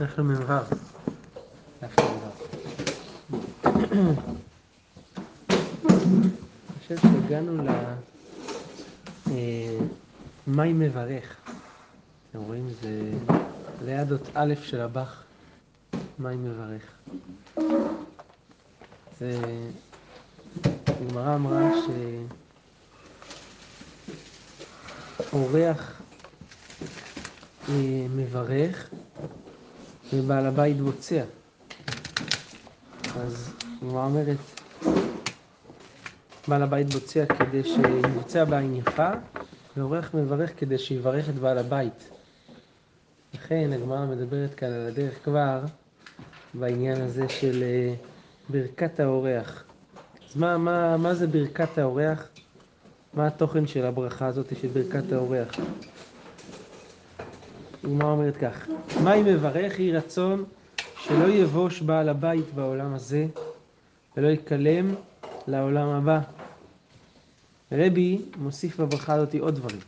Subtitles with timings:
[0.00, 0.36] אנחנו מ"ו.
[1.82, 2.30] דף מ"ו.
[3.64, 4.14] אני
[6.78, 7.68] חושב שהגענו ל...
[9.30, 9.78] אה,
[10.46, 11.36] מאי מברך.
[12.30, 12.68] אתם רואים?
[12.82, 13.12] זה
[13.84, 15.22] ליד אות א' של הבח.
[16.18, 16.82] מאי מברך.
[19.20, 19.40] זה...
[20.86, 21.70] הגמרא אמרה
[25.30, 26.00] שאורח
[27.68, 28.90] אה, מברך
[30.12, 31.22] ובעל הבית בוצע.
[33.16, 33.52] אז
[33.82, 34.36] הגמרא אומרת,
[36.48, 39.10] בעל הבית בוצע כדי שיבוצע בעין יפה,
[39.76, 42.10] ואורח מברך כדי שיברך את בעל הבית.
[43.34, 45.60] לכן הגמרא מדברת כאן על הדרך כבר
[46.54, 47.94] בעניין הזה של אה,
[48.48, 49.64] ברכת האורח.
[50.30, 52.28] אז מה, מה, מה זה ברכת האורח?
[53.14, 55.48] מה התוכן של הברכה הזאת של ברכת האורח?
[57.84, 58.66] הגמרא אומרת כך,
[59.04, 59.78] מה היא מברך?
[59.80, 60.44] יהי רצון
[60.98, 63.26] שלא יבוש בעל הבית בעולם הזה
[64.16, 64.94] ולא יקלם
[65.46, 66.20] לעולם הבא.
[67.72, 69.80] רבי מוסיף בברכה הזאת עוד דברים.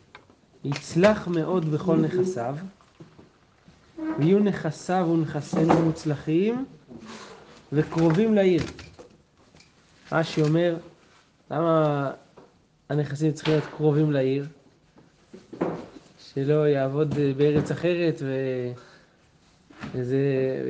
[0.63, 2.55] יצלח מאוד בכל נכסיו,
[4.19, 6.65] ויהיו נכסיו ונכסינו מוצלחים
[7.71, 8.63] וקרובים לעיר.
[10.11, 10.77] רש"י אומר,
[11.51, 12.11] למה
[12.89, 14.47] הנכסים צריכים להיות קרובים לעיר?
[16.33, 18.21] שלא יעבוד בארץ אחרת.
[19.95, 20.17] וזה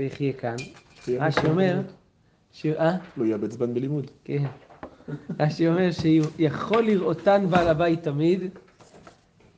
[0.07, 0.55] יחיה כאן.
[1.07, 1.81] רש"י אומר,
[2.51, 2.65] ש...
[2.65, 2.97] אה?
[3.17, 4.11] לא יאבד זמן בלימוד.
[4.23, 4.43] כן.
[5.39, 8.41] רש"י אומר שיכול לראותן בעל הבית תמיד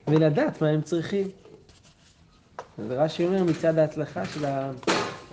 [0.08, 1.28] ולדעת מה הם צריכים.
[2.88, 4.46] ורש"י אומר מצד ההצלחה של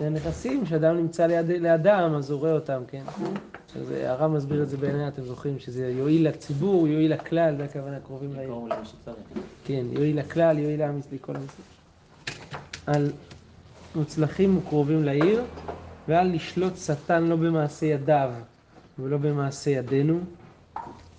[0.01, 3.03] הנכסים, שאדם נמצא ליד, לידם, אז הוא רואה אותם, כן?
[3.75, 7.99] אז הרב מסביר את זה בעיניי, אתם זוכרים, שזה יועיל לציבור, יועיל לכלל, זה הכוונה
[7.99, 8.49] קרובים לעיר.
[9.65, 11.41] כן, יועיל לכלל, יועיל לעם לכל עם
[12.87, 13.11] על
[13.95, 15.43] מוצלחים וקרובים לעיר,
[16.07, 18.31] ועל לשלוט שטן לא במעשה ידיו
[18.99, 20.19] ולא במעשה ידינו,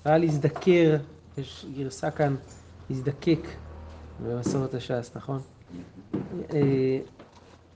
[0.05, 0.97] ועל להזדקר,
[1.39, 2.35] יש גרסה כאן,
[2.91, 3.41] להזדקק
[4.25, 5.41] במסורת הש"ס, נכון?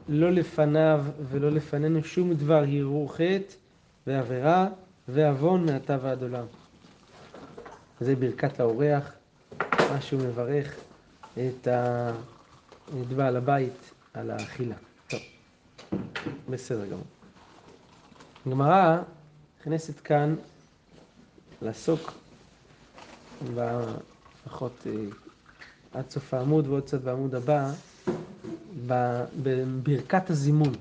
[0.09, 3.55] לא לפניו ולא לפנינו שום דבר הרהור חטא
[4.07, 4.69] ועבירה
[5.09, 6.45] ועוון מעתה ועד עולם.
[8.01, 9.13] זה ברכת האורח,
[9.91, 10.75] מה שהוא מברך
[11.39, 11.69] את,
[13.17, 14.75] בעל הבית על האכילה.
[15.09, 15.21] טוב,
[16.51, 17.05] בסדר גמור.
[18.47, 18.99] הגמרא
[19.61, 20.35] נכנסת כאן
[21.63, 22.13] לעסוק
[24.47, 24.87] לפחות
[25.95, 27.71] עד סוף העמוד ועוד קצת בעמוד הבא
[29.43, 30.73] בברכת הזימון.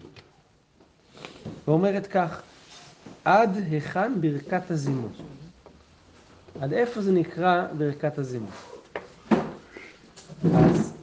[1.68, 2.42] ואומרת כך,
[3.26, 5.12] עד היכן ברכת הזימון?
[6.62, 8.52] עד איפה זה נקרא ברכת הזימון?
[10.56, 10.94] אז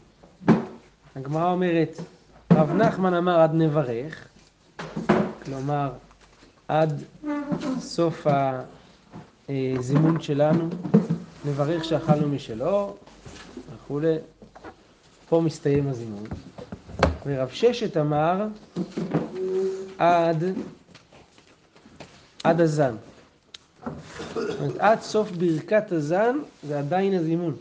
[1.17, 2.01] הגמרא אומרת,
[2.53, 4.29] רב נחמן אמר עד נברך,
[5.45, 5.93] כלומר
[6.69, 7.03] עד
[7.79, 8.27] סוף
[9.49, 10.69] הזימון שלנו,
[11.45, 12.97] נברך שאכלנו משלו
[13.75, 14.17] וכולי,
[15.31, 16.25] פה מסתיים הזימון.
[17.27, 18.47] ורב ששת אמר
[19.99, 20.45] עד,
[22.45, 22.95] עד הזן.
[24.35, 27.57] זאת אומרת, עד סוף ברכת הזן זה עדיין הזימון.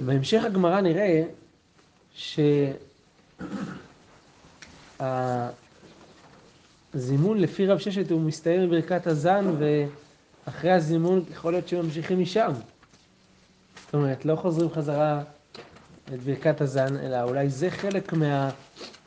[0.00, 1.22] בהמשך הגמרא נראה
[6.94, 12.52] שהזימון לפי רב ששת הוא מסתיים בברכת הזן ואחרי הזימון יכול להיות שממשיכים משם.
[13.90, 15.22] זאת אומרת, לא חוזרים חזרה
[16.14, 18.50] את ברכת הזן, אלא אולי זה חלק מה,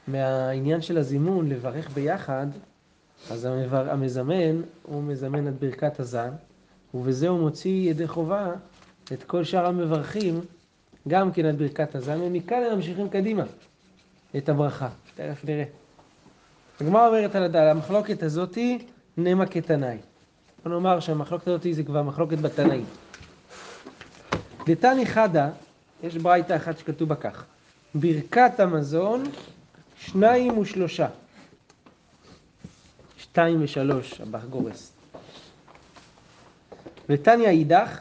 [0.08, 2.48] מהעניין של הזימון, לברך ביחד,
[3.32, 6.30] אז המבר, המזמן, הוא מזמן את ברכת הזן,
[6.94, 8.52] ובזה הוא מוציא ידי חובה
[9.14, 10.42] את כל שאר המברכים,
[11.08, 13.44] גם כן את ברכת הזן, ומכאן הם ממשיכים קדימה
[14.38, 14.90] את הברכה.
[15.16, 15.66] תכף נראה.
[16.82, 18.86] הגמרא אומרת על המחלוקת הזאתי,
[19.18, 19.98] נמה כתנאי.
[20.64, 22.86] בוא נאמר שהמחלוקת הזאתי זה כבר מחלוקת בתנאים.
[24.66, 25.50] דתני חדה,
[26.03, 27.44] יש ברייתא אחת שכתוב בה כך,
[27.96, 29.24] ברכת המזון,
[29.98, 31.07] שניים ושלושה.
[33.18, 34.92] שתיים ושלוש, הבח גורס.
[37.10, 38.00] ותניא אידך,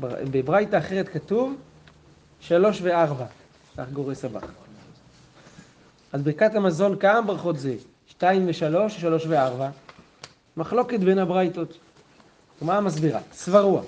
[0.00, 1.56] בברייתא אחרת כתוב,
[2.40, 3.26] שלוש וארבע,
[3.76, 4.44] כך גורס הבח.
[6.12, 7.74] אז ברכת המזון כמה ברכות זה?
[8.06, 9.70] שתיים ושלוש, שלוש וארבע.
[10.56, 11.78] מחלוקת בין הברייתות.
[12.62, 13.20] מה מסבירה?
[13.32, 13.82] סברוע.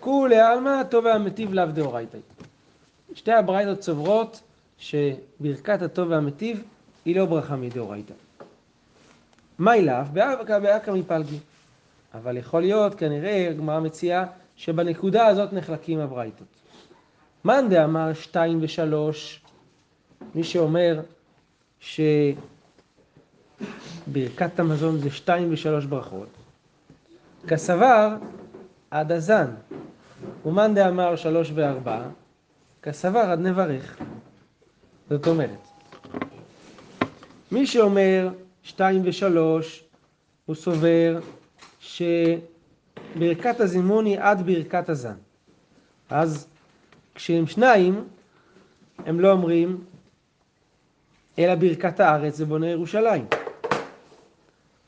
[0.00, 2.18] כולי עלמא טוב והמטיב לאו דאורייתא.
[3.14, 4.40] שתי הברייתות סוברות
[4.78, 6.62] שברכת הטוב והמטיב
[7.04, 8.14] היא לא ברכה מדאורייתא.
[9.58, 10.04] מאי לאו?
[10.12, 11.38] באקא מפלגי.
[12.14, 14.24] אבל יכול להיות, כנראה, הגמרא מציעה
[14.56, 16.46] שבנקודה הזאת נחלקים הברייתות.
[17.44, 19.40] מאן דאמר שתיים ושלוש,
[20.34, 21.00] מי שאומר
[21.80, 22.40] שברכת
[24.58, 26.28] המזון זה שתיים ושלוש ברכות,
[27.48, 28.16] כסבר
[28.90, 29.50] עד הזן,
[30.46, 32.02] ומאן דאמר שלוש וארבע,
[32.82, 33.98] כסבר עד נברך.
[35.10, 35.68] זאת אומרת,
[37.52, 38.28] מי שאומר
[38.62, 39.84] שתיים ושלוש,
[40.46, 41.20] הוא סובר
[41.80, 45.16] שברכת הזימון היא עד ברכת הזן.
[46.10, 46.46] אז
[47.14, 48.04] כשהם שניים,
[49.06, 49.84] הם לא אומרים
[51.38, 53.26] אלא ברכת הארץ ובונה ירושלים.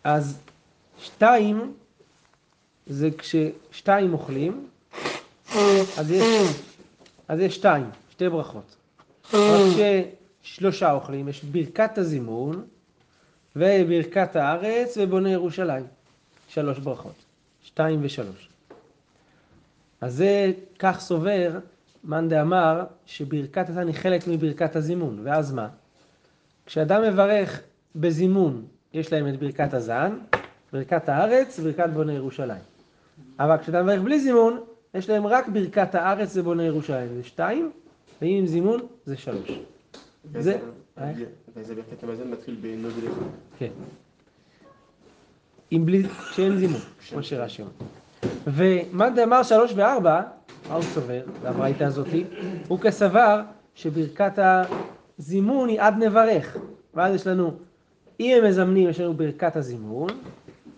[0.05, 0.39] אז
[0.99, 1.75] שתיים
[2.91, 4.67] זה כששתיים אוכלים,
[5.99, 6.25] אז יש,
[7.29, 8.77] אז יש שתיים, שתי ברכות.
[9.35, 9.41] רק
[10.43, 12.65] כששלושה אוכלים, יש ברכת הזימון
[13.57, 15.85] וברכת הארץ ובונה ירושלים.
[16.49, 17.15] שלוש ברכות,
[17.63, 18.49] שתיים ושלוש.
[20.01, 21.59] אז זה כך סובר
[22.05, 25.69] מאן דאמר שברכת הזן היא חלק מברכת הזימון, ואז מה?
[26.67, 27.61] כשאדם מברך
[27.97, 30.19] בזימון, יש להם את ברכת הזן,
[30.73, 32.70] ברכת הארץ, ברכת בונה ירושלים.
[33.39, 34.61] אבל כשאתה מברך בלי זימון,
[34.95, 37.71] יש להם רק ברכת הארץ ובונה ירושלים, זה שתיים,
[38.23, 39.61] ואם עם זימון, זה שלוש.
[40.35, 40.59] זה...
[41.57, 43.13] וזה ברכת המזון מתחיל בנוד לך.
[43.59, 43.71] כן.
[45.73, 47.73] אם בלי, כשאין זימון, כמו שרש"י אומר.
[48.47, 50.23] ומאן דאמר שלוש וארבע,
[50.69, 52.25] מה הוא סובר, והברייתא הזאתי?
[52.69, 53.43] הוא כסבר
[53.75, 54.39] שברכת
[55.19, 56.57] הזימון היא עד נברך.
[56.95, 57.53] ואז יש לנו,
[58.21, 60.11] אם הם מזמנים, יש לנו ברכת הזימון,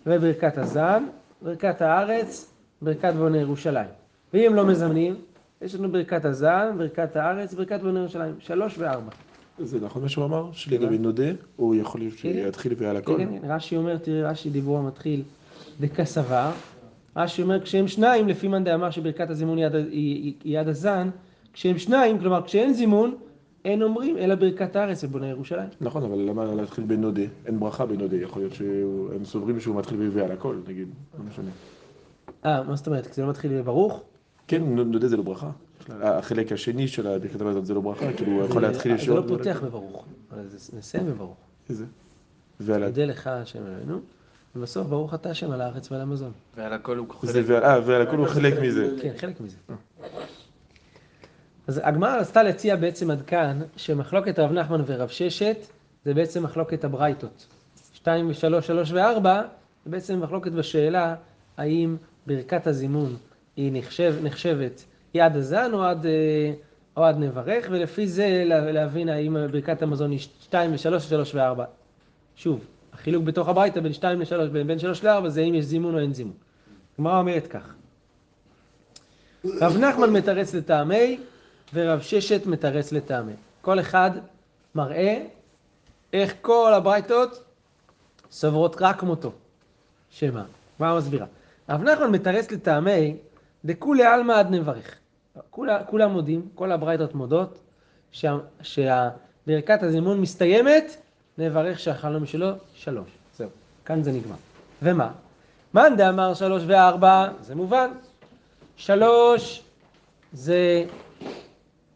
[0.05, 1.03] וברכת הזן,
[1.43, 3.89] ברכת הארץ, ברכת בונה ירושלים.
[4.33, 5.15] ואם הם לא מזמנים,
[5.61, 8.35] יש לנו ברכת הזן, ברכת הארץ, ברכת בונה ירושלים.
[8.39, 9.11] שלוש וארבע.
[9.59, 10.49] זה נכון מה שהוא אמר?
[10.51, 13.17] שלגבי נודה, הוא יכול שיתחיל ועל הכל?
[13.17, 15.23] כן, כן, רש"י אומר, תראה, רש"י דיבור המתחיל
[15.79, 16.51] דקסבר.
[17.15, 19.57] רש"י אומר, כשהם שניים, לפי מאן דאמר שברכת הזימון
[19.91, 21.09] היא יד הזן,
[21.53, 23.15] כשהם שניים, כלומר כשאין זימון,
[23.65, 25.69] אין אומרים אלא ברכת הארץ ובונה ירושלים.
[25.81, 27.21] נכון, אבל למה להתחיל בנודה?
[27.45, 30.87] אין ברכה בנודה, יכול להיות שהם סוברים שהוא מתחיל ועל הכל, נגיד,
[31.19, 31.49] לא משנה.
[32.45, 33.07] אה, מה זאת אומרת?
[33.07, 34.03] כי זה לא מתחיל בברוך?
[34.47, 35.49] כן, נודה זה לא ברכה.
[35.89, 39.25] החלק השני של ברכת המזון זה לא ברכה, כאילו הוא יכול להתחיל זה ישירות.
[39.29, 41.37] לא פותח בברוך, אבל זה נסיים בברוך.
[41.69, 41.85] איזה?
[42.59, 42.85] ועל.
[42.85, 43.99] נודה לך השם אלוהינו,
[44.55, 46.31] ובסוף ברוך אתה השם על הארץ ועל המזון.
[46.57, 47.63] ועל הכל הוא זה חלק.
[47.63, 48.95] אה, ועל הכל הוא חלק מזה.
[49.01, 49.57] כן, חלק מזה.
[51.67, 55.57] אז הגמרא רצתה להציע בעצם עד כאן שמחלוקת רב נחמן ורב ששת
[56.05, 57.47] זה בעצם מחלוקת הברייתות.
[57.93, 59.41] שתיים ושלוש, שלוש וארבע
[59.85, 61.15] זה בעצם מחלוקת בשאלה
[61.57, 61.95] האם
[62.27, 63.15] ברכת הזימון
[63.57, 64.83] היא נחשב, נחשבת
[65.13, 66.11] יד הזן או עד, אה,
[66.97, 71.65] או עד נברך, ולפי זה לה- להבין האם ברכת המזון היא שתיים ושלוש שלוש וארבע.
[72.35, 75.93] שוב, החילוק בתוך הברייתא בין שתיים לשלוש, בין בין שלוש לארבע זה אם יש זימון
[75.93, 76.33] או אין זימון.
[76.97, 77.73] הגמרא אומרת כך:
[79.61, 81.19] רב נחמן מתרץ לטעמי
[81.73, 83.33] ורב ששת מתרץ לטעמי.
[83.61, 84.11] כל אחד
[84.75, 85.23] מראה
[86.13, 87.43] איך כל הברייתות
[88.31, 89.31] סוברות רק כמותו.
[90.09, 90.43] שמה?
[90.79, 91.25] מה מסבירה?
[91.69, 93.15] רב נחמן מתרץ לטעמי
[93.65, 94.95] דכולי עלמא עד נברך.
[95.85, 97.59] כולם מודים, כל הברייתות מודות,
[98.11, 100.95] שה- שברכת הזימון מסתיימת,
[101.37, 103.07] נברך שאכלנו משלו שלוש.
[103.37, 103.49] זהו,
[103.85, 104.35] כאן זה נגמר.
[104.81, 105.11] ומה?
[105.73, 107.91] מאן דאמר שלוש וארבע, זה מובן.
[108.77, 109.63] שלוש
[110.33, 110.85] זה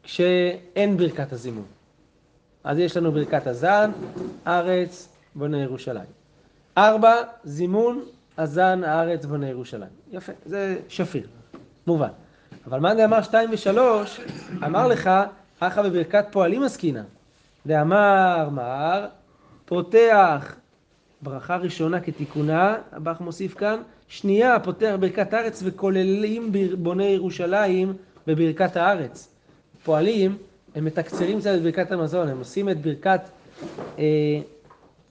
[0.08, 1.66] כשאין ברכת הזימון.
[2.64, 3.92] אז יש לנו ברכת הזן,
[4.48, 6.10] ארץ, בונה ירושלים.
[6.78, 8.04] ארבע, זימון,
[8.38, 9.90] הזן, הארץ, בונה ירושלים.
[10.12, 11.28] יפה, זה שפיר,
[11.88, 12.10] מובן.
[12.68, 14.22] אבל מאן דאמר שתיים ושלוש,
[14.66, 15.10] אמר לך,
[15.60, 17.02] אחא בברכת פועלים עסקינא.
[17.66, 19.08] דאמר מר,
[19.66, 20.56] פותח
[21.22, 27.94] ברכה ראשונה כתיקונה, הבח מוסיף כאן, שנייה פותח ברכת הארץ וכוללים בוני ירושלים
[28.28, 29.37] בברכת הארץ.
[29.88, 30.38] פועלים,
[30.76, 33.22] הם מתקצרים קצת את ברכת המזון, הם עושים את ברכת,
[34.00, 34.04] אה,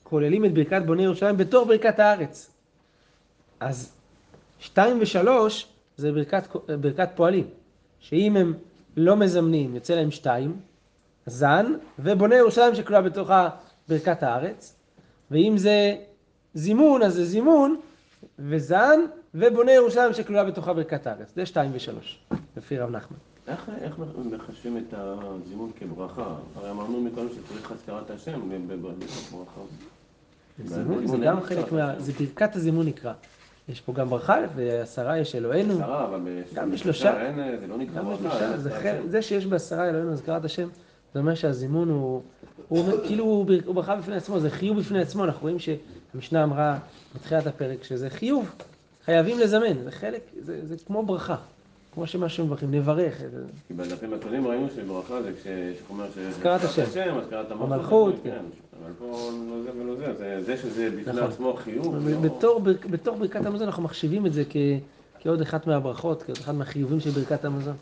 [0.02, 2.50] כוללים את ברכת בוני ירושלים בתור ברכת הארץ.
[3.60, 3.92] אז
[4.58, 5.66] שתיים ושלוש
[5.96, 7.44] זה ברכת, ברכת פועלים,
[8.00, 8.54] שאם הם
[8.96, 10.56] לא מזמנים, יוצא להם שתיים,
[11.26, 13.48] זן, ובונה ירושלים שכלולה בתוכה
[13.88, 14.74] ברכת הארץ,
[15.30, 15.96] ואם זה
[16.54, 17.80] זימון, אז זה זימון,
[18.38, 19.00] וזן,
[19.34, 21.32] ובונה ירושלים שכלולה בתוכה ברכת הארץ.
[21.36, 22.18] זה שתיים ושלוש,
[22.56, 23.16] לפי רב נחמן.
[23.48, 23.94] איך איך
[24.32, 26.34] מחשבים את הזימון כברכה?
[26.56, 29.60] הרי אמרנו מקודם שצריך הזכרת השם ב- ב- ב- בתוך ברכה.
[30.64, 31.94] זימון זה גם חלק מה...
[31.98, 33.12] זה ברכת הזימון נקרא.
[33.68, 35.74] יש פה גם ברכה, ועשרה יש אלוהינו.
[35.74, 36.20] עשרה, אבל
[36.54, 37.32] גם בשלושה.
[37.60, 38.16] זה לא נקרא גם ברכה.
[38.28, 40.68] בשלושה, אין זה שיש בעשרה אלוהינו הזכרת השם,
[41.14, 42.22] זה אומר שהזימון הוא,
[42.68, 46.44] הוא כאילו הוא בר- הוא ברכה בפני עצמו, זה חיוב בפני עצמו, אנחנו רואים שהמשנה
[46.44, 46.78] אמרה
[47.14, 48.50] בתחילת הפרק שזה חיוב,
[49.04, 51.36] חייבים לזמן, זה חלק, זה כמו ברכה,
[51.96, 53.18] כמו שמה שמברכים, נברך.
[53.68, 56.18] כי בדפים הקודמים ראינו שברכה זה כשאומר ש...
[56.18, 56.82] הזכרת השם.
[56.82, 57.72] הזכרת המלכות.
[57.72, 58.30] המלכות, כן.
[58.30, 58.44] כן.
[58.84, 61.22] אבל פה לא זה ולא זה, זה, זה שזה בפני נכון.
[61.30, 62.08] עצמו חיוב.
[62.08, 64.42] לא- בתור, בר- בתור ברכת המזון אנחנו מחשיבים את זה
[65.20, 67.76] כעוד אחת מהברכות, כעוד אחד מהחיובים של ברכת המזון.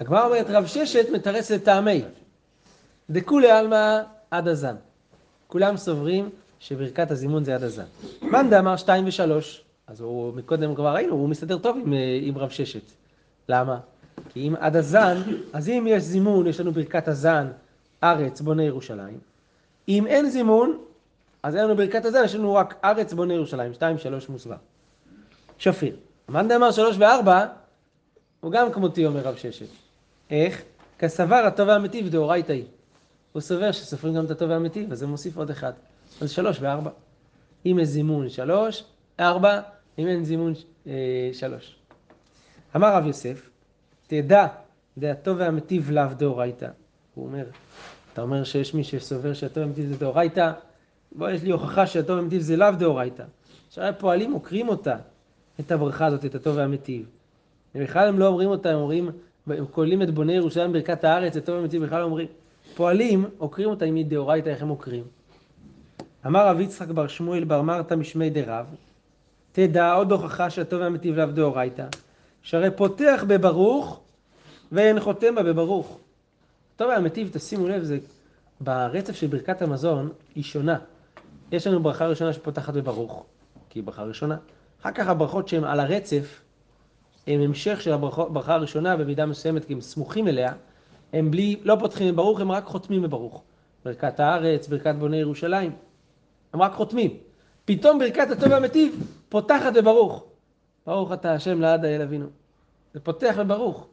[0.00, 2.02] הגמרא אומרת, רב ששת מתרץ לטעמי.
[3.10, 3.98] דכולי עלמא
[4.30, 4.74] עד הזן.
[5.48, 6.28] כולם סוברים
[6.60, 7.84] שברכת הזימון זה עד הזן.
[8.22, 12.38] מאן דאמר שתיים ושלוש, אז הוא, מקודם כבר ראינו, הוא מסתדר טוב עם, אה, עם
[12.38, 12.92] רב ששת.
[13.48, 13.78] למה?
[14.28, 17.46] כי אם עד הזן, אז אם יש זימון, יש לנו ברכת הזן,
[18.04, 19.18] ארץ, בונה ירושלים.
[19.88, 20.78] אם אין זימון,
[21.42, 24.56] אז אין לנו ברכת הזן, יש לנו רק ארץ, בונה ירושלים, שתיים, שלוש מוסבר.
[25.58, 25.96] שפיר.
[26.28, 27.46] מאן דאמר שלוש וארבע,
[28.40, 29.66] הוא גם כמותי, אומר רב ששת.
[30.30, 30.62] איך?
[30.98, 32.64] כסבר הטוב והמטיב דאורייתא היא.
[33.32, 35.72] הוא סובר שסופרים גם את הטוב והמטיב, אז זה מוסיף עוד אחד.
[36.20, 36.90] אז שלוש וארבע.
[37.66, 38.84] אם יש זימון שלוש,
[39.20, 39.60] ארבע,
[39.98, 40.52] אם אין זימון
[40.86, 41.76] אה, שלוש.
[42.76, 43.50] אמר רב יוסף,
[44.06, 44.46] תדע,
[44.98, 46.68] דהטוב והמטיב לאו דאורייתא.
[47.14, 47.44] הוא אומר,
[48.12, 50.52] אתה אומר שיש מי שסובר שהטוב והמטיב זה דאורייתא,
[51.12, 53.24] בוא, יש לי הוכחה שהטוב והמטיב זה לאו דאורייתא.
[53.70, 54.96] שהרי פועלים עוקרים אותה,
[55.60, 57.06] את הברכה הזאת, את הטוב והמטיב.
[57.74, 59.10] בכלל הם לא אומרים אותה, הם אומרים,
[59.46, 62.26] הם כוללים את בוני ירושלים ברכת הארץ, את טוב והמטיב בכלל אומרים.
[62.74, 65.04] פועלים, עוקרים אותה עם מדאורייתא, איך הם עוקרים?
[66.26, 68.66] אמר רב יצחק בר שמואל בר מרתא משמי דרב,
[69.52, 71.86] תדע עוד הוכחה שהטוב והמטיב לאו דאורייתא,
[72.42, 74.00] שהרי פותח בברוך
[74.72, 75.98] ואין חותם בה בברוך.
[76.76, 77.98] טוב והמטיב, תשימו לב, זה
[78.60, 80.78] ברצף של ברכת המזון היא שונה.
[81.52, 83.24] יש לנו ברכה ראשונה שפותחת בברוך,
[83.68, 84.36] כי היא ברכה ראשונה.
[84.82, 86.40] אחר כך הברכות שהן על הרצף,
[87.26, 90.52] הם המשך של הברכה הראשונה במידה מסוימת, כי הם סמוכים אליה,
[91.12, 93.42] הם בלי, לא פותחים בברוך, הם רק חותמים בברוך.
[93.84, 95.72] ברכת הארץ, ברכת בוני ירושלים,
[96.52, 97.16] הם רק חותמים.
[97.68, 100.24] פתאום ברכת הטוב והמטיב פותחת בברוך.
[100.86, 102.26] ברוך אתה השם לעד האל אבינו.
[102.94, 103.86] זה פותח בברוך.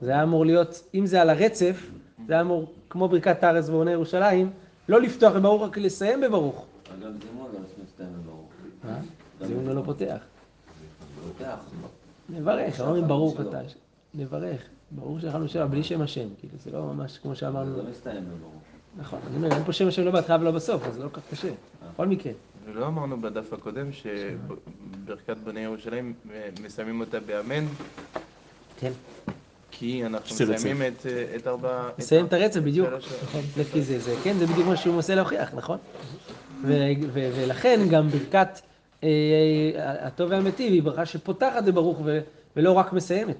[0.00, 1.90] זה היה אמור להיות, אם זה על הרצף,
[2.26, 4.50] זה היה אמור, כמו ברכת הארץ ובוני ירושלים,
[4.88, 6.64] לא לפתוח בברוך, רק לסיים בברוך.
[6.88, 8.48] אגב, זימון לא מסתיים בברוך.
[9.40, 10.18] זימון לא פותח.
[11.28, 11.56] פותח.
[12.28, 13.78] נברך, אומרים ברוך אתה השם.
[14.14, 14.62] נברך.
[14.90, 16.28] ברור שאכלנו שבע, בלי שם השם.
[16.38, 17.74] כאילו, זה לא ממש כמו שאמרנו.
[17.74, 18.62] זה לא מסתיים בברוך.
[18.96, 21.20] נכון, אני אומר, אין פה שם השם לא בהתחלה ולא בסוף, אז זה לא כל
[21.20, 21.50] כך קשה.
[21.94, 22.32] בכל מקרה.
[22.64, 27.64] ולא אמרנו בדף הקודם שברכת בני ירושלים אה, מסיימים אותה באמן,
[28.80, 28.92] כן.
[29.70, 30.36] כי אנחנו.
[30.52, 31.88] מסיימים את, אה, את ארבע...
[31.98, 32.88] נסיים את הרצף בדיוק.
[33.22, 35.78] נכון, לפי זה, זה, כן, זה בדיוק מה שהוא מנסה להוכיח, נכון?
[36.64, 38.60] ו- ו- ולכן גם ברכת
[39.04, 39.08] אה,
[40.06, 42.20] הטוב והמטיב היא ברכה שפותחת בברוך ו-
[42.56, 43.36] ולא רק מסיימת.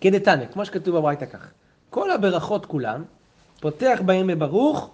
[0.00, 1.50] כדתניא, כמו שכתוב בברייתא כך.
[1.90, 3.02] כל הברכות כולן,
[3.60, 4.90] פותח בהם בברוך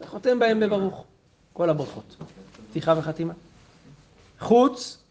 [0.00, 1.04] וחותם בהם בברוך.
[1.52, 2.16] כל הברכות.
[2.70, 3.32] פתיחה וחתימה.
[4.40, 5.04] חוץ,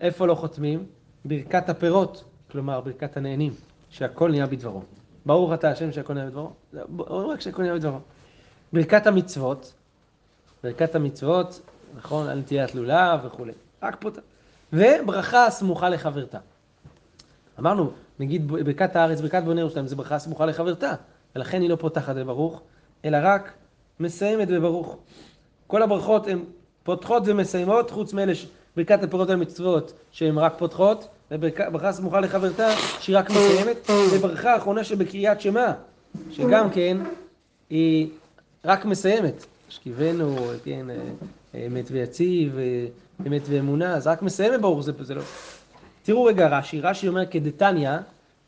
[0.00, 0.86] איפה לא חותמים?
[1.24, 3.54] ברכת הפירות, כלומר ברכת הנהנים,
[3.90, 4.82] שהכל נהיה בדברו.
[5.26, 6.50] ברוך אתה השם שהכל נהיה בדברו.
[6.98, 7.98] אומרים רק שהכל נהיה בדברו.
[8.72, 9.72] ברכת המצוות,
[10.62, 11.60] ברכת המצוות,
[11.96, 13.52] נכון, על נטיית לולב וכולי.
[13.82, 14.10] רק פה,
[14.72, 16.38] וברכה סמוכה לחברתה.
[17.58, 20.92] אמרנו, נגיד ברכת הארץ, ברכת בוני ירושלים, זה ברכה סמוכה לחברתה,
[21.36, 22.62] ולכן היא לא פותחת בברוך,
[23.04, 23.52] אלא רק
[24.00, 24.96] מסיימת בברוך.
[25.66, 26.38] כל הברכות הן
[26.82, 28.46] פותחות ומסיימות, חוץ מאלה, ש-
[28.76, 32.68] ברכת הפירות והמצוות, שהן רק פותחות, וברכה סמוכה לחברתה,
[33.00, 35.72] שהיא רק מסיימת, וברכה האחרונה שבקריאת שמע,
[36.30, 36.96] שגם כן,
[37.70, 38.08] היא
[38.64, 39.46] רק מסיימת.
[39.68, 42.86] השכיבנו, כן, אה, אמת ויציב, אה,
[43.26, 45.22] אמת ואמונה, אז רק מסיימת ברוך זה, זה לא...
[46.02, 47.90] תראו רגע רש"י, רש"י אומר כדתניא,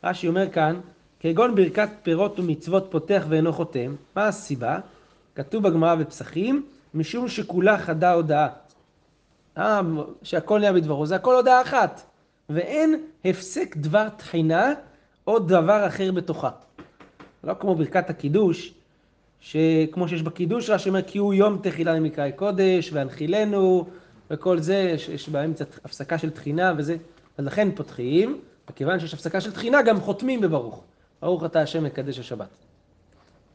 [0.03, 0.79] רש"י אומר כאן,
[1.19, 4.79] כגון ברכת פירות ומצוות פותח ואינו חותם, מה הסיבה?
[5.35, 8.47] כתוב בגמרא בפסחים, משום שכולה חדה הודאה.
[9.57, 9.81] אה,
[10.23, 12.01] שהכל נהיה בדברו, זה הכל הודעה אחת.
[12.49, 14.73] ואין הפסק דבר תחינה
[15.27, 16.49] או דבר אחר בתוכה.
[17.43, 18.73] לא כמו ברכת הקידוש,
[19.39, 23.87] שכמו שיש בקידוש, רש"י אומר כי הוא יום תחילה למקראי קודש, והנחילנו,
[24.31, 26.97] וכל זה, יש באמצע הפסקה של תחינה וזה,
[27.37, 30.83] אז לכן פותחים, וכיוון שיש הפסקה של תחינה, גם חותמים בברוך.
[31.21, 32.49] ברוך אתה השם מקדש השבת.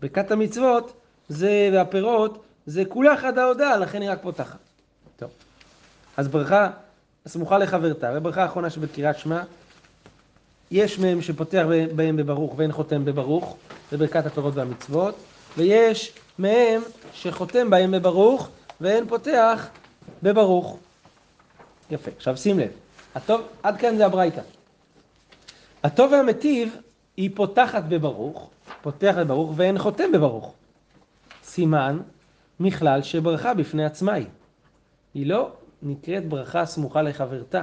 [0.03, 0.93] ברכת המצוות,
[1.29, 4.59] זה, והפירות, זה כולה חד ההודעה, לכן היא רק פותחת.
[5.17, 5.31] טוב.
[6.17, 6.71] אז ברכה
[7.27, 9.43] סמוכה לחברתה, וברכה האחרונה שבקריאת שמע,
[10.71, 11.65] יש מהם שפותח
[11.97, 13.57] בהם בברוך ואין חותם בברוך,
[13.91, 15.15] זה ברכת הפירות והמצוות,
[15.57, 16.83] ויש מהם
[17.13, 18.49] שחותם בהם בברוך
[18.81, 19.69] ואין פותח
[20.23, 20.79] בברוך.
[21.91, 22.71] יפה, עכשיו שים לב,
[23.15, 24.43] הטוב, עד כאן זה הברייתא.
[25.83, 26.77] הטוב והמטיב
[27.17, 28.51] היא פותחת בברוך,
[28.83, 30.55] פותחת בברוך ואין חותם בברוך.
[31.45, 31.99] סימן
[32.61, 34.27] מכלל שברכה בפני עצמה היא.
[35.15, 35.51] היא לא
[35.83, 37.63] נקראת ברכה סמוכה לחברתה.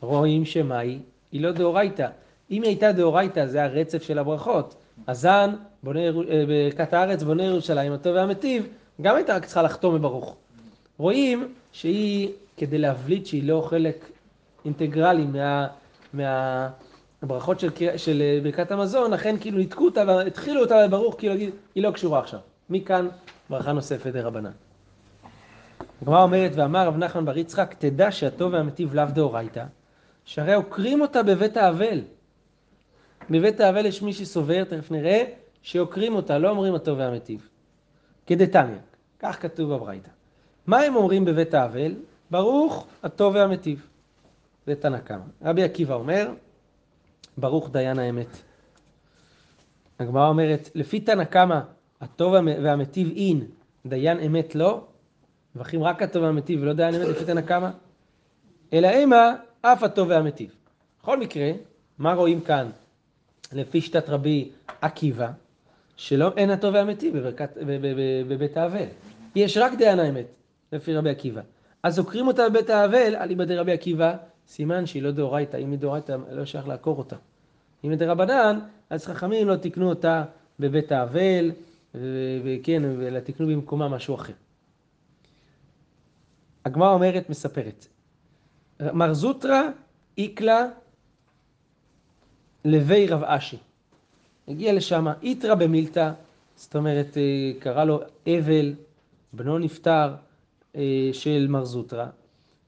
[0.00, 0.98] רואים שמה היא?
[1.32, 2.06] היא לא דאורייתא.
[2.50, 4.74] אם היא הייתה דאורייתא, זה הרצף של הברכות.
[5.08, 5.50] הזן,
[5.84, 8.66] ירו- אה, ברכת הארץ, בונה ירושלים, הטוב והמטיב,
[9.00, 10.36] גם הייתה רק צריכה לחתום בברוך.
[10.98, 14.10] רואים שהיא, כדי להבליט שהיא לא חלק
[14.64, 15.66] אינטגרלי מה,
[17.22, 21.34] מהברכות של, של אה, ברכת המזון, לכן כאילו ניתקו אותה, והתחילו אותה בברוך, כאילו
[21.74, 22.40] היא לא קשורה עכשיו.
[22.70, 23.08] מכאן
[23.50, 24.50] ברכה נוספת דרבנן.
[26.02, 29.64] הגמרא אומרת, ואמר רב נחמן בר יצחק, תדע שהטוב והמטיב לאו דאורייתא,
[30.24, 32.00] שהרי עוקרים אותה בבית האבל.
[33.30, 35.24] בבית האבל יש מי שסובר, תכף נראה,
[35.62, 37.48] שעוקרים אותה, לא אומרים הטוב והמטיב.
[38.26, 38.78] כדתניא,
[39.18, 40.10] כך כתוב בברייתא.
[40.66, 41.94] מה הם אומרים בבית האבל?
[42.30, 43.86] ברוך הטוב והמטיב.
[44.66, 45.24] זה תנא קמא.
[45.42, 46.30] רבי עקיבא אומר,
[47.38, 48.36] ברוך דיין האמת.
[49.98, 51.60] הגמרא אומרת, לפי תנא קמא,
[52.00, 53.46] הטוב והמטיב אין,
[53.86, 54.84] דיין אמת לא,
[55.54, 57.70] מברכים רק הטוב והמטיב ולא דיין אמת לפי תנא קמא,
[58.72, 60.50] אלא המה אף הטוב והמטיב.
[61.02, 61.50] בכל מקרה,
[61.98, 62.70] מה רואים כאן
[63.52, 65.30] לפי שיטת רבי עקיבא,
[65.96, 68.84] שלא אין הטוב והמטיב בברכת, ב- ב- ב- בבית האבל.
[69.34, 70.26] יש רק דיין האמת,
[70.72, 71.40] לפי רבי עקיבא.
[71.82, 74.16] אז עוקרים אותה בבית האבל, אליבא דרבי עקיבא,
[74.48, 77.16] סימן שהיא לא דאורייתא, אם היא דאורייתא לא שייך לעקור אותה.
[77.84, 78.58] אם היא דרבנן,
[78.90, 80.24] אז חכמים לא תיקנו אותה
[80.60, 81.50] בבית האבל,
[81.94, 84.32] וכן, אלא תיקנו במקומה משהו אחר.
[86.64, 87.86] הגמרא אומרת, מספרת,
[88.80, 89.62] מר זוטרא
[90.18, 90.66] איקלה
[92.64, 93.56] לוי רב אשי.
[94.48, 96.12] הגיע לשם, איתרא במילתא,
[96.56, 98.74] זאת אומרת, אה, קרא לו אבל,
[99.32, 100.14] בנו נפטר,
[100.76, 102.06] אה, של מר זוטרא.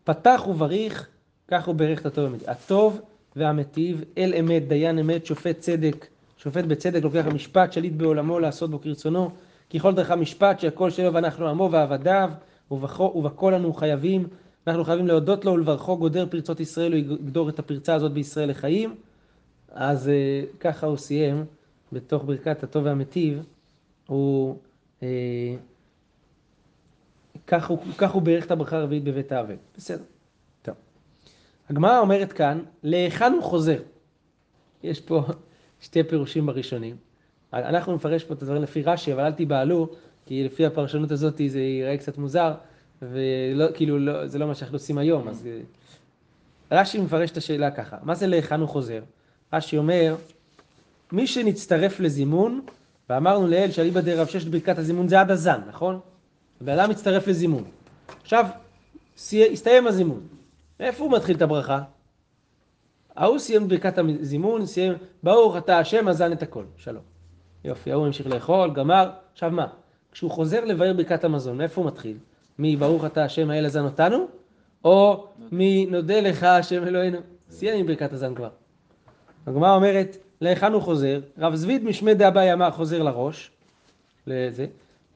[0.05, 1.09] פתח ובריך,
[1.49, 2.49] כך הוא ברך את הטוב והמטיב.
[2.51, 3.01] הטוב
[3.37, 6.07] והמטיב, אל אמת, דיין אמת, שופט צדק,
[6.43, 9.31] שופט בצדק, לוקח המשפט, שליט בעולמו, לעשות בו כרצונו.
[9.69, 12.31] כי כל דרך המשפט, שהכל שלו ואנחנו עמו ועבדיו,
[12.71, 14.29] ובכל אנו חייבים.
[14.67, 18.95] אנחנו חייבים להודות לו ולברכו, גודר פרצות ישראל, הוא יגדור את הפרצה הזאת בישראל לחיים.
[19.69, 21.45] אז אה, ככה הוא סיים,
[21.93, 23.43] בתוך ברכת הטוב והמטיב,
[24.07, 24.57] הוא,
[25.03, 25.09] אה,
[27.47, 29.57] כך הוא, כך הוא בירך את הברכה הרביעית בבית האבל.
[29.77, 30.05] בסדר.
[30.63, 30.75] טוב.
[31.71, 33.79] הגמרא אומרת כאן, להיכן הוא חוזר?
[34.83, 35.25] יש פה
[35.83, 36.97] שתי פירושים בראשונים.
[37.53, 39.89] אנחנו נפרש פה את הדברים לפי רש"י, אבל אל תיבהלו,
[40.27, 42.55] כי לפי הפרשנות הזאת זה ייראה קצת מוזר,
[43.03, 45.47] ולא, כאילו, לא, זה לא מה שאנחנו עושים היום, אז...
[45.47, 45.61] אה,
[46.73, 49.01] רש"י מפרש את השאלה ככה, מה זה להיכן הוא חוזר?
[49.53, 50.17] רש"י אומר,
[51.13, 52.61] מי שנצטרף לזימון,
[53.11, 56.01] ואמרנו לאל שאליבא דרב ששת ברכת הזימון זה עד הזן, נכון?
[56.61, 57.65] הבן אדם מצטרף לזימון.
[58.23, 58.47] עכשיו,
[59.53, 60.21] הסתיים הזימון.
[60.81, 61.83] מאיפה הוא מתחיל את הברכה?
[63.17, 67.03] ההוא סיים ברכת הזימון, סיים, ברוך אתה השם, אזן את הכל, שלום.
[67.65, 69.67] יופי, ההוא המשיך לאכול, גמר, עכשיו מה?
[70.13, 72.17] כשהוא חוזר לבאר ברכת המזון, מאיפה הוא מתחיל?
[72.59, 74.27] מברוך אתה השם האל אזן אותנו?
[74.85, 77.19] או מנודה לך השם אלוהינו?
[77.51, 78.51] סיים עם ברכת הזן כבר.
[79.47, 81.21] הגמרא אומרת, להיכן הוא חוזר?
[81.39, 83.51] רב זביד משמי דאביי אמר חוזר לראש,
[84.27, 84.67] לזה,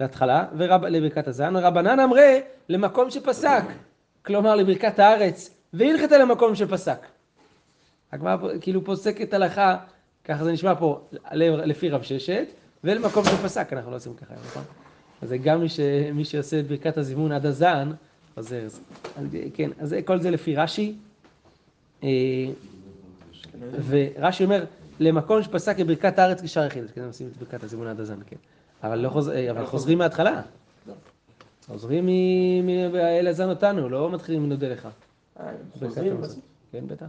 [0.00, 3.62] להתחלה, ורב, לברכת הזן, רבנן אמרי למקום שפסק,
[4.22, 7.06] כלומר לברכת הארץ, והלכת למקום שפסק.
[8.12, 9.76] הגמרא כאילו פוסקת הלכה,
[10.24, 11.00] ככה זה נשמע פה,
[11.32, 12.46] לפי רב ששת,
[12.84, 14.62] ולמקום שפסק, אנחנו לא עושים ככה, נכון?
[15.22, 15.80] אז זה גם מי, ש,
[16.14, 17.90] מי שעושה את ברכת הזימון עד הזן,
[18.34, 18.64] חוזר.
[18.64, 18.80] אז,
[19.54, 20.96] כן, אז כל זה לפי רש"י.
[22.04, 22.08] אה,
[23.88, 24.64] ורש"י אומר,
[25.00, 28.36] למקום שפסק בברכת הארץ כשאר יחיד, כן, עושים את ברכת הזימון עד הזן, כן.
[28.82, 29.28] אבל, לא חוז...
[29.28, 30.42] אה, אבל חוזרים מההתחלה.
[31.66, 32.68] חוזרים מ...
[32.94, 34.88] אל הזן אותנו, לא מתחילים מנודה לך.
[35.80, 36.20] ברכת חוזרים.
[36.72, 37.06] כן, בטח.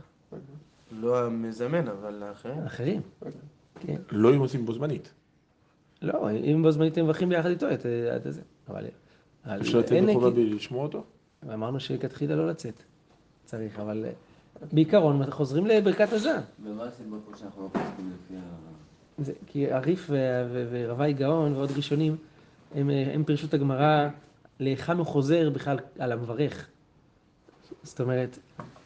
[0.91, 2.65] לא המזמן, אבל האחרים.
[2.65, 3.02] אחרים.
[3.80, 3.97] כן.
[4.12, 5.13] לא אם עושים בו זמנית.
[6.02, 8.41] לא, אם בו זמנית הם מברכים ביחד איתו את את זה.
[8.69, 8.86] אבל...
[9.62, 11.04] אפשר אין בחובה לשמוע אותו?
[11.54, 12.84] אמרנו שכתחילה לא לצאת.
[13.45, 14.12] צריך, אבל אה,
[14.71, 16.41] בעיקרון חוזרים לברכת הזן.
[16.63, 18.39] ומה הסיבה פה שאנחנו לא פוסקים לפי ה...
[19.17, 22.17] זה, כי הריף ו- ו- ורבי גאון ועוד ראשונים,
[22.76, 24.08] הם, אה, הם פירשו את הגמרא
[24.60, 26.67] להיכן הוא חוזר בכלל על המברך.
[27.84, 28.39] זאת אומרת,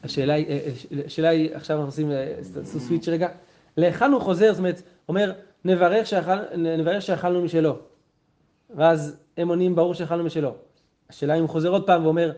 [0.04, 0.60] השאלה היא, אה,
[0.92, 3.30] אה, השאלה היא, עכשיו אנחנו עושים, אה, תעשו סוויץ' רגע,
[3.78, 5.32] להיכן הוא חוזר, זאת אומרת, אומר,
[5.66, 7.78] נברך, שאכל, נברך שאכלנו משלו.
[8.76, 10.56] ואז הם עונים, ברור שאכלנו משלו.
[11.10, 12.32] השאלה אם הוא חוזר עוד פעם ואומר,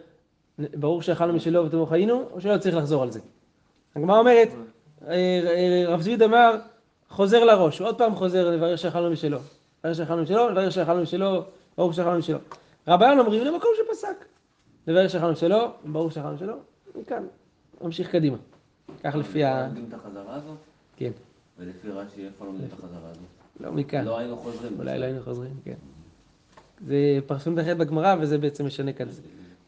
[0.60, 3.20] ברור שאכלנו משלו ואתם לא חיינו, או שלא צריך לחזור על זה.
[3.96, 4.50] הגמרא אומרת,
[5.08, 6.56] אה, אה, רב זביד אמר,
[7.10, 9.38] חוזר לראש, הוא עוד פעם חוזר לברר שאכלנו משלו.
[9.84, 11.44] לברר שאכלנו משלו, לברר שאכלנו משלו,
[11.78, 12.38] ברור שאכלנו משלו.
[12.88, 14.26] רבן אומרים למקום שפסק.
[14.88, 16.54] לברר שאכלנו משלו, ברור שאכלנו משלו,
[16.96, 17.24] מכאן,
[17.82, 18.38] ממשיך קדימה.
[19.04, 19.66] כך לפי ה...
[19.68, 20.58] לומדים את החזרה הזאת?
[20.98, 21.12] כן,
[21.60, 23.24] ולפי רש"י, איפה לומדים את החזרה הזאת?
[23.60, 24.06] לא מכאן.
[24.06, 24.80] לא היינו חוזרים.
[24.80, 25.74] אולי לא היינו חוזרים, כן.
[26.88, 29.08] זה פרשנות אחרת בגמרא, וזה בעצם משנה כאן.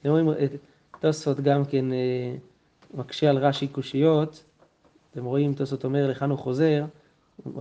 [0.02, 0.52] אתם רואים, את-
[1.00, 2.36] תוספות גם כן אה,
[2.94, 4.44] מקשה על רש"י קושיות,
[5.12, 6.86] אתם רואים, תוספות אומר, לכאן הוא חוזר,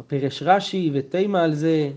[0.06, 1.90] פירש רש"י ותימה על זה,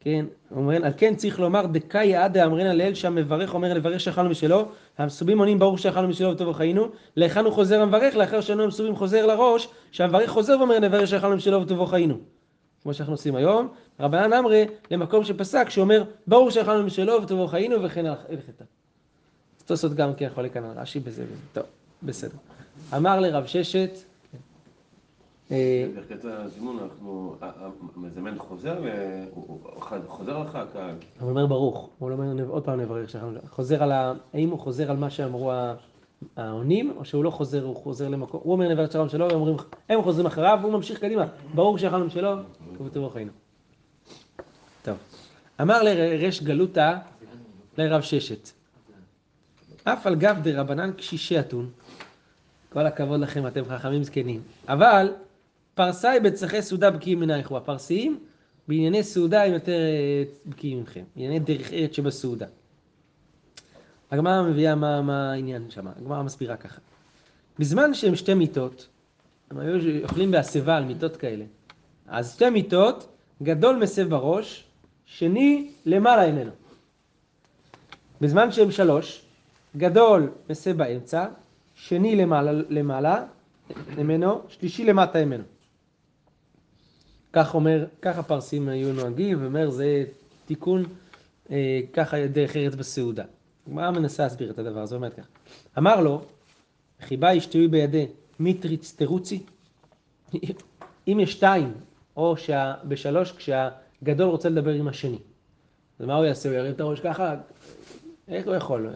[0.00, 4.30] כן, הוא אומר, על כן צריך לומר דקאי עדה אמרינא לאל שהמברך אומר לברך שאכלנו
[4.30, 8.96] משלו, המסובים עונים ברוך שאכלנו משלו וטוב חיינו, להיכן הוא חוזר המברך, לאחר שאנו המסובים
[8.96, 12.18] חוזר לראש, שהמברך חוזר ואומר לברך שאכלנו משלו וטוב חיינו.
[12.82, 13.68] כמו שאנחנו עושים היום,
[14.00, 18.64] רבנן אמרי למקום שפסק שאומר ברוך שאכלנו משלו וטוב חיינו וכן הלכתה.
[19.66, 21.64] תוספות גם כן יכול על רש"י בזה טוב,
[22.02, 22.36] בסדר.
[22.96, 23.90] אמר לרב ששת,
[25.50, 27.36] אה, ברכת הזימון אנחנו,
[27.96, 28.78] המזמן חוזר,
[29.30, 29.60] הוא
[30.06, 30.94] חוזר לך הקהל.
[31.20, 34.12] הוא אומר ברוך, הוא לא אומר עוד פעם נברך שאכלנו, חוזר על ה...
[34.34, 35.52] האם הוא חוזר על מה שאמרו
[36.36, 39.56] העונים, או שהוא לא חוזר, הוא חוזר למקום, הוא אומר נברך שלום שלו, ואומרים,
[39.88, 42.30] הם חוזרים אחריו, והוא ממשיך קדימה, ברוך שאכלנו משלו,
[42.80, 43.32] ובטובו חיינו.
[44.82, 44.96] טוב,
[45.60, 46.96] אמר לריש גלותא
[47.78, 48.50] לרב ששת,
[49.84, 51.70] אף על גב דרבנן קשישי אתון,
[52.72, 55.12] כל הכבוד לכם, אתם חכמים זקנים, אבל
[55.74, 58.18] פרסאי בצרכי סעודה בקיאים מנייך הוא הפרסיים,
[58.68, 62.46] בענייני סעודה הם יותר אה, בקיאים מכם, בענייני דרך ארץ שבסעודה.
[64.10, 66.80] הגמרא מביאה מה, מה העניין שם, הגמרא מסבירה ככה.
[67.58, 68.88] בזמן שהם שתי מיטות,
[69.50, 71.44] הם היו אוכלים בהסבה על מיטות כאלה,
[72.06, 73.08] אז שתי מיטות,
[73.42, 74.64] גדול מסב בראש,
[75.06, 76.50] שני למעלה ממנו.
[78.20, 79.24] בזמן שהם שלוש,
[79.76, 81.26] גדול מסב באמצע,
[81.74, 83.24] שני למעלה, למעלה
[83.96, 85.44] ממנו, שלישי למטה ממנו.
[87.34, 90.04] כך אומר, ככה פרסים היו נוהגים, ואומר זה
[90.46, 90.84] תיקון,
[91.50, 93.24] אה, ככה דרך ארץ בסעודה.
[93.66, 95.26] הגמרא מנסה להסביר את הדבר הזה, אומרת ככה.
[95.78, 96.22] אמר לו,
[97.00, 98.06] חיבה ישתוי בידי
[98.40, 99.42] מיטריץ תירוצי,
[101.08, 101.72] אם יש שתיים,
[102.16, 105.18] או שה, בשלוש כשהגדול רוצה לדבר עם השני.
[105.98, 106.48] אז מה הוא יעשה?
[106.48, 107.34] הוא ירים את הראש ככה?
[108.28, 108.88] איך הוא יכול?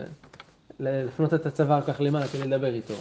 [0.81, 2.95] לפנות את הצוואר כך למעלה כדי לדבר איתו.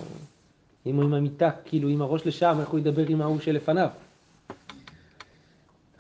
[0.86, 3.89] אם הוא עם המיטה, כאילו עם הראש לשם, איך הוא ידבר עם ההוא שלפניו?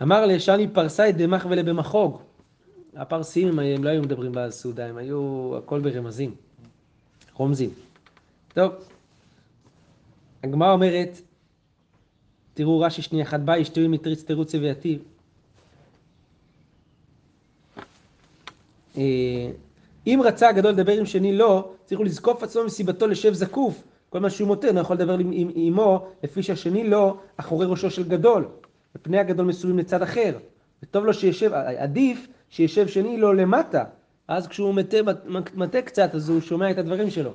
[0.01, 2.21] אמר לשני פרסאי דמח ולבמחוג.
[2.95, 6.35] הפרסים הם, לא היו מדברים בסעודה, הם היו הכל ברמזים,
[7.33, 7.69] רומזים.
[8.53, 8.71] טוב,
[10.43, 11.21] הגמרא אומרת,
[12.53, 15.01] תראו רש"י שנייה אחת בא, ישתוי מטריץ תירוצי ויתיב.
[18.97, 19.51] אה,
[20.07, 23.83] אם רצה הגדול לדבר עם שני לא, צריכו לזקוף עצמו מסיבתו לשב זקוף.
[24.09, 27.91] כל מה שהוא מותר, לא יכול לדבר עם, עם, עמו, לפי שהשני לא, אחורי ראשו
[27.91, 28.47] של גדול.
[28.95, 30.37] ופני הגדול מסורים לצד אחר.
[30.83, 33.83] וטוב לו שישב, עדיף שישב שני לו למטה.
[34.27, 34.97] אז כשהוא מטה,
[35.55, 37.31] מטה קצת, אז הוא שומע את הדברים שלו.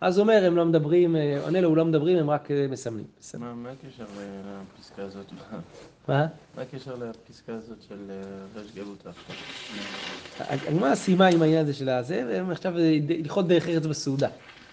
[0.00, 3.04] אז אומר, הם לא מדברים, עונה לו, הוא לא מדברים, הם רק מסמנים.
[3.20, 3.40] בסדר.
[3.40, 4.24] מה מה הקשר אה,
[4.78, 5.26] לפסקה הזאת?
[6.08, 6.26] מה?
[6.56, 8.14] מה הקשר לפסקה הזאת של אה,
[8.60, 9.36] ריש גלותא עכשיו?
[10.68, 12.74] הגמרא סיימה עם העניין הזה של הזה, והם עכשיו
[13.18, 14.28] הלכות דרך ארץ בסעודה.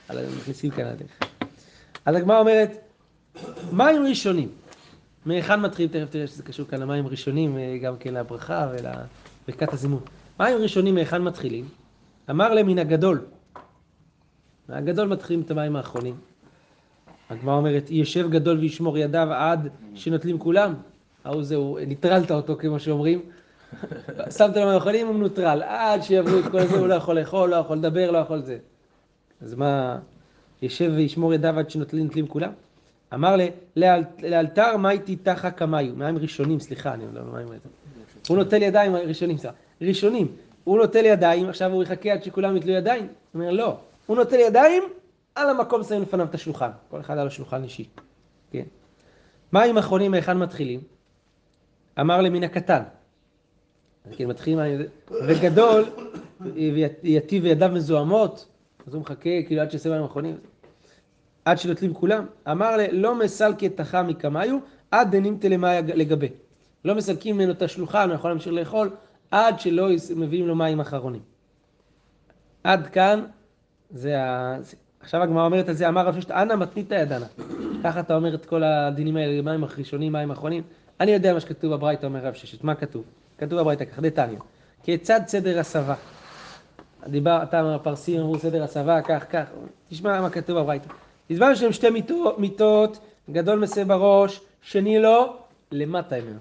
[0.09, 1.19] על- מכניסים כאן הדרך.
[2.05, 2.69] אז הגמרא אומרת,
[3.71, 4.49] מים ראשונים.
[5.25, 10.01] מהיכן מתחילים, תכף תראה שזה קשור כאן למים ראשונים, אה, גם כן לברכה ולברכת הזימון.
[10.39, 11.65] מים ראשונים מהיכן מתחילים?
[12.29, 13.21] אמר להם מן הגדול.
[14.69, 16.15] מהגדול מתחילים את המים האחרונים.
[17.29, 20.73] הגמרא אומרת, יושב גדול וישמור ידיו עד שנוטלים כולם.
[21.25, 23.21] ההוא זהו, ניטרלת אותו כמו שאומרים.
[24.37, 25.63] שמת לו מים האחרונים, הוא מנוטרל.
[25.63, 28.57] עד שיעברו את כל זה, הוא לא יכול לאכול, לא יכול לדבר, לא יכול זה.
[29.41, 29.99] אז מה,
[30.61, 32.51] יושב וישמור ידיו עד שנוטלים נוטלים כולם?
[33.13, 33.35] אמר
[34.21, 37.47] לאלתר מאי תיתחה כמיו, מים ראשונים, סליחה, אני לא מים.
[38.27, 40.27] הוא נוטל ידיים, ראשונים, סליחה, ראשונים.
[40.63, 43.01] הוא נוטל ידיים, עכשיו הוא יחכה עד שכולם יתלו ידיים?
[43.01, 43.77] הוא אומר, לא.
[44.05, 44.83] הוא נוטל ידיים,
[45.35, 46.69] על המקום שמים לפניו את השולחן.
[46.89, 47.87] כל אחד על השולחן אישי.
[48.51, 48.63] כן.
[49.53, 50.79] מים אחרונים מהיכן מתחילים?
[51.99, 52.83] אמר לי מן הקטן.
[54.11, 54.59] כן, מתחילים,
[55.27, 55.85] וגדול,
[57.03, 58.47] ויטיב ידיו מזוהמות,
[58.87, 60.37] אז הוא מחכה כאילו עד שיעשה מים אחרונים.
[61.45, 62.25] עד שנוטלים כולם.
[62.51, 64.57] אמר לי, לא מסלקי תחה מקמיו,
[64.91, 66.29] עד דנימתא למאי לגבי.
[66.85, 68.89] לא מסלקים ממנו את השלוחן, הוא יכול להמשיך לאכול,
[69.31, 71.21] עד שלא מביאים לו מים אחרונים.
[72.63, 73.25] עד כאן,
[73.89, 74.57] זה ה...
[74.99, 77.25] עכשיו הגמרא אומרת על זה, אמר רב ששת, אנא מתניתא ידנה.
[77.83, 80.63] ככה אתה אומר את כל הדינים האלה, מים ראשונים, מים אחרונים.
[80.99, 83.03] אני יודע מה שכתוב בברייתא, אומר רב ששת, מה כתוב?
[83.37, 84.39] כתוב בברייתא כך, דתניא,
[84.83, 85.95] כיצד סדר הסבה?
[87.07, 89.43] דיבר, אתה הפרסים אמרו סדר הסבה, כך, כך,
[89.89, 90.87] תשמע מה כתוב בברייתא.
[91.29, 92.99] בזמן שהם שתי מיטות, מיטות,
[93.31, 95.37] גדול מסב בראש, שני לא,
[95.71, 96.39] למטה ממנו.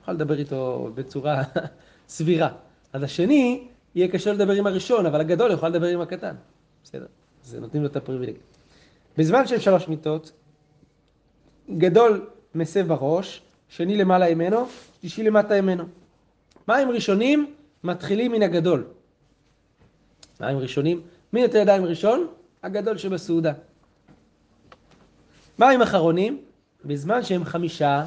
[0.00, 1.42] יוכל לדבר איתו בצורה
[2.08, 2.48] סבירה.
[2.92, 6.34] אז השני, יהיה קשה לדבר עם הראשון, אבל הגדול יוכל לדבר עם הקטן.
[6.84, 7.06] בסדר,
[7.44, 8.42] אז נותנים לו את הפריבילגיה.
[9.18, 10.32] בזמן שהם שלוש מיטות,
[11.78, 14.66] גדול מסב בראש, שני למעלה ממנו,
[15.00, 15.84] שלישי למטה ממנו.
[16.68, 17.54] מים ראשונים
[17.84, 18.84] מתחילים מן הגדול.
[20.40, 21.00] מים ראשונים,
[21.32, 22.26] מי נוטל ידיים ראשון?
[22.62, 23.52] הגדול שבסעודה.
[25.58, 26.40] מים אחרונים,
[26.84, 28.04] בזמן שהם חמישה,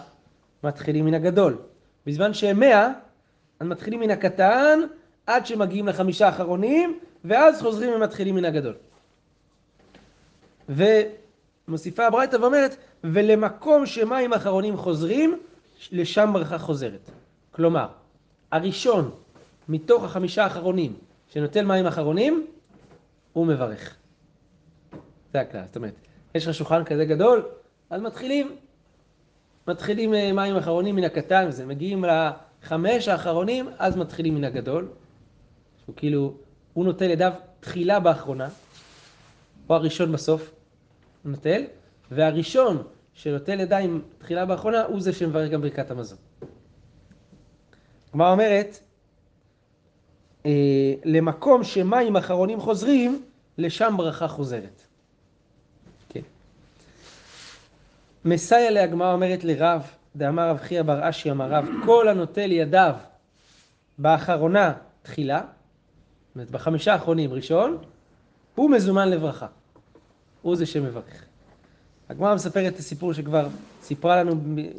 [0.64, 1.58] מתחילים מן הגדול.
[2.06, 2.90] בזמן שהם מאה,
[3.60, 4.80] אז מתחילים מן הקטן,
[5.28, 8.74] עד שמגיעים לחמישה האחרונים, ואז חוזרים ומתחילים מן הגדול.
[10.70, 15.40] ומוסיפה הברייתא ואומרת, ולמקום שמים אחרונים חוזרים,
[15.92, 17.10] לשם ברכה חוזרת.
[17.52, 17.88] כלומר,
[18.52, 19.12] הראשון
[19.70, 20.94] מתוך החמישה האחרונים
[21.30, 22.48] שנוטל מים אחרונים,
[23.34, 23.96] הוא מברך.
[25.36, 25.94] זה הכלל, זאת אומרת,
[26.36, 27.46] יש לך שולחן כזה גדול,
[27.90, 28.56] אז מתחילים,
[29.68, 34.88] מתחילים אה, מים אחרונים מן הקטן, וזה מגיעים לחמש האחרונים, אז מתחילים מן הגדול.
[35.86, 36.34] שהוא כאילו,
[36.74, 38.50] הוא נוטל ידיו תחילה באחרונה,
[39.70, 40.52] או הראשון בסוף,
[41.24, 41.64] הוא נוטל,
[42.12, 46.18] והראשון שנוטל ידיים תחילה באחרונה, הוא זה שמברך גם ברכת המזון.
[48.10, 48.80] הגמרא אומרת,
[50.46, 50.52] אה,
[51.06, 53.26] למקום שמים אחרונים חוזרים,
[53.58, 54.82] לשם ברכה חוזרת.
[56.10, 56.22] כן.
[58.26, 59.82] מסייע להגמרא אומרת לרב,
[60.16, 62.96] דאמר רב חייא בר אשי אמר רב, כל הנוטל ידיו
[63.98, 67.78] באחרונה תחילה, זאת אומרת בחמישה האחרונים ראשון,
[68.56, 69.48] הוא מזומן לברכה.
[70.42, 71.26] הוא זה שמברך.
[72.10, 73.48] הגמרא מספרת את הסיפור שכבר
[73.82, 74.36] סיפרה לנו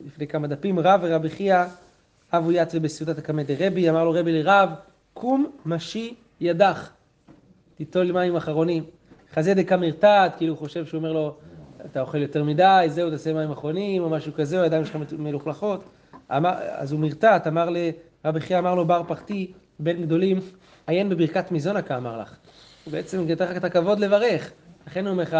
[0.07, 1.65] לפני כמה דפים, רב ורבי חייא
[2.33, 4.71] אבו יתווה בסעודת הקמא דרבי, אמר לו רבי לרב,
[5.15, 6.91] קום משי ידך,
[7.77, 8.85] תיטול מים אחרונים.
[9.35, 11.37] חזה דקה מרתעת, כאילו הוא חושב שהוא אומר לו,
[11.91, 15.85] אתה אוכל יותר מדי, זהו, תעשה מים אחרונים, או משהו כזה, או הידיים שלך מלוכלכות.
[16.29, 17.69] אז הוא מרתעת, אמר
[18.25, 20.41] לרבי חייא, אמר לו בר פחתי, בן גדולים,
[20.87, 22.37] עיין בברכת מזונה כאמר לך.
[22.85, 24.53] הוא בעצם נתן לך את הכבוד לברך.
[24.87, 25.37] לכן הוא אומר לך,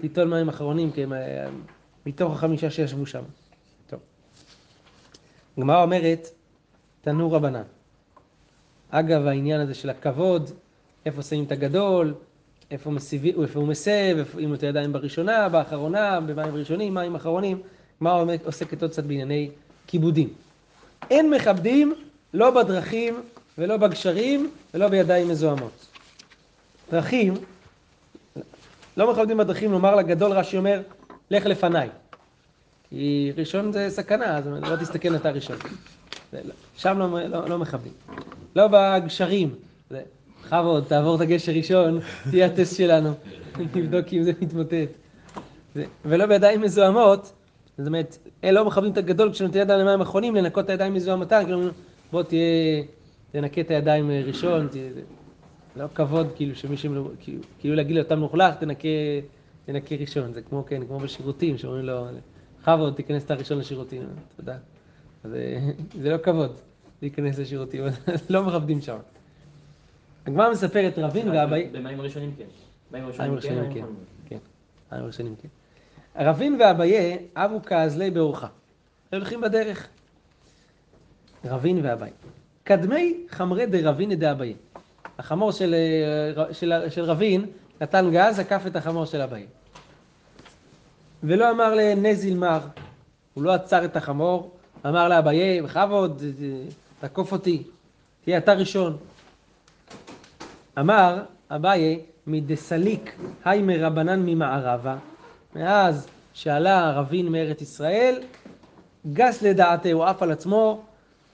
[0.00, 1.12] תיטול מים אחרונים, כי הם
[2.06, 3.22] מתוך החמישה שישבו שם.
[3.86, 4.00] טוב.
[5.58, 6.28] הגמרא אומרת,
[7.00, 7.62] תנו רבנן.
[8.90, 10.50] אגב העניין הזה של הכבוד,
[11.06, 12.14] איפה שמים את הגדול,
[12.70, 12.90] איפה,
[13.54, 17.60] הוא מסב, אם הוא את הידיים בראשונה, באחרונה, במים ראשונים, מים אחרונים.
[17.96, 19.50] הגמרא עוסקת עוד קצת בענייני
[19.86, 20.28] כיבודים.
[21.10, 21.94] אין מכבדים
[22.34, 23.22] לא בדרכים
[23.58, 25.86] ולא בגשרים ולא בידיים מזוהמות.
[26.90, 27.34] דרכים,
[28.96, 30.80] לא מכבדים בדרכים לומר לגדול, רש"י אומר,
[31.30, 31.88] לך לפניי.
[32.88, 35.56] כי ראשון זה סכנה, אז לא תסתכל אתה ראשון.
[36.76, 37.92] שם לא, לא, לא מכבדים.
[38.56, 39.54] לא בגשרים.
[40.50, 43.10] בכבוד, תעבור את הגשר ראשון, תהיה הטסט שלנו.
[43.74, 44.88] נבדוק אם זה מתמוטט.
[46.04, 47.32] ולא בידיים מזוהמות,
[47.78, 51.42] זאת אומרת, אלה לא מכבדים את הגדול כשנותן ידיים למים אחרונים, לנקות את הידיים מזוהמתן,
[51.44, 51.68] כאילו,
[52.12, 52.82] בוא תהיה,
[53.32, 54.90] תנקה את הידיים ראשון, תהיה,
[55.76, 58.88] לא כבוד, כאילו, שמישהו, כאילו, כאילו להגיד לאותם מלוכלך, תנקה,
[59.66, 62.06] תנקה ראשון, זה כמו, כן, כמו בשירותים, שאומרים לו,
[62.62, 64.02] בכבוד, תיכנס את הראשון לשירותים,
[64.36, 64.56] תודה.
[65.24, 65.58] זה,
[66.02, 66.52] זה לא כבוד
[67.02, 67.84] להיכנס לשירותים,
[68.30, 68.96] לא מכבדים שם.
[70.26, 71.68] הגמרא מספרת רבין ואביי...
[71.72, 72.44] במים ראשונים כן.
[72.92, 73.84] מים ראשונים כן.
[74.28, 74.38] כן.
[74.92, 75.48] מים ראשונים כן.
[76.16, 78.46] רבין ואביי אבו כאזלי באורחה.
[79.12, 79.88] הולכים בדרך.
[81.44, 82.10] רבין ואביי.
[82.64, 84.54] קדמי חמרי דרבין דאביי.
[85.18, 85.74] החמור של,
[86.52, 87.46] של, של רבין
[87.80, 89.46] נתן גז, עקף את החמור של אביי.
[91.22, 92.60] ולא אמר לנזיל מר,
[93.34, 94.56] הוא לא עצר את החמור,
[94.86, 96.22] אמר לאביי, בכבוד,
[97.00, 97.62] תקוף אותי,
[98.24, 98.96] תהיה אתה ראשון.
[100.80, 104.96] אמר אביי, מדסליק היי מרבנן ממערבה,
[105.56, 108.20] מאז שעלה רבין מארץ ישראל,
[109.12, 110.82] גס לדעתי, הוא עף על עצמו,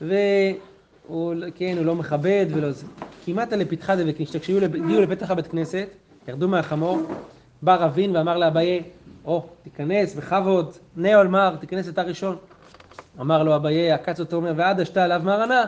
[0.01, 2.87] והוא, כן, הוא לא מכבד ולא זה.
[3.25, 5.89] כמעט לפתחה דבק נשתה, כשהגיעו לפתח הבית כנסת,
[6.29, 7.01] ירדו מהחמור,
[7.63, 8.83] בא רבין ואמר לאביי,
[9.25, 12.37] או, oh, תיכנס בכבוד, נאול מר, תיכנס אתה ראשון.
[13.21, 15.65] אמר לו אביי, עקץ אותו, אומר, ועד אשתה עליו מרנה,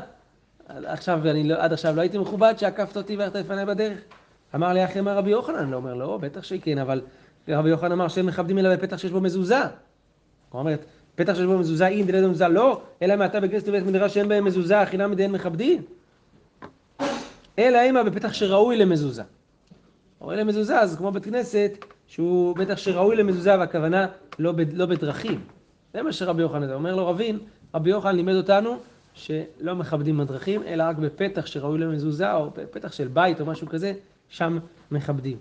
[0.69, 3.99] עכשיו, אני לא, עד עכשיו לא הייתי מכובד שעקפת אותי והלכת לפניי בדרך?
[4.55, 7.01] אמר לי אחי אמר רבי יוחנן, לא אומר לא, בטח שכן, אבל
[7.49, 9.61] רבי יוחנן אמר שהם מכבדים אלא בפתח שיש בו מזוזה.
[10.51, 10.77] הוא אומר,
[11.15, 14.45] פתח שיש בו מזוזה, אם דלת מזוזה לא, אלא מעתה בכנסת ובית מדרש שאין בהם
[14.45, 15.83] מזוזה, אכילה מדיין מכבדים.
[17.59, 19.23] אלא אימה בפתח שראוי למזוזה.
[20.21, 24.07] ראוי למזוזה, אז כמו בית כנסת, שהוא בטח שראוי למזוזה, והכוונה
[24.39, 25.41] לא, ב, לא בדרכים.
[25.95, 27.39] זה מה שרבי יוחנן אומר לו רבין,
[27.75, 28.79] רבי יוחנן לימד אותנו
[29.19, 33.93] שלא מכבדים בדרכים, אלא רק בפתח שראוי למזוזה, או בפתח של בית או משהו כזה,
[34.29, 34.59] שם
[34.91, 35.37] מכבדים.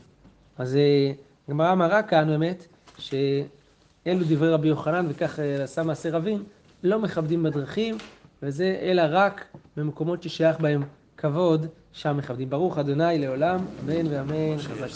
[0.58, 1.12] אז אה,
[1.50, 6.44] גמרא מראה כאן באמת, שאלו דברי רבי יוחנן, וכך אה, עשה מעשה רבים,
[6.84, 7.98] לא מכבדים בדרכים,
[8.44, 9.46] וזה אלא רק
[9.78, 10.84] במקומות ששייך בהם
[11.18, 12.50] כבוד, שם מכבדים.
[12.50, 14.58] ברוך אדוני לעולם, אמן ואמן.